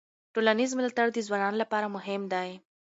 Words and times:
ټولنیز 0.33 0.71
ملاتړ 0.77 1.07
د 1.13 1.17
ځوانانو 1.27 1.61
لپاره 1.63 1.87
مهم 1.95 2.21
دی. 2.33 2.49